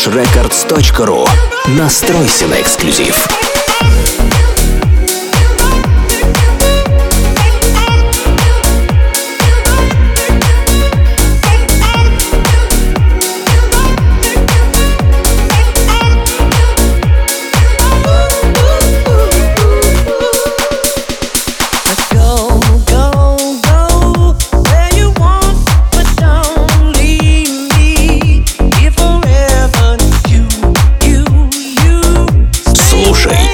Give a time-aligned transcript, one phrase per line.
[0.00, 1.28] freshrecords.ru.
[1.68, 3.28] Настройся на эксклюзив.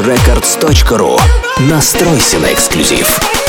[0.00, 1.20] freshrecords.ru.
[1.58, 3.39] Настройся на эксклюзив.